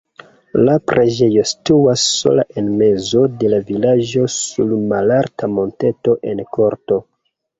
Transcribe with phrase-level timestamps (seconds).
[0.67, 7.01] La preĝejo situas sola en mezo de la vilaĝo sur malalta monteto en korto.